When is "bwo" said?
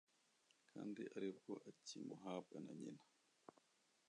1.37-1.53